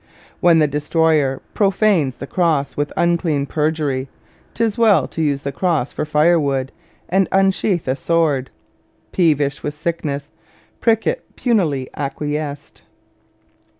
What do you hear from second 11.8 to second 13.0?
acquiesced.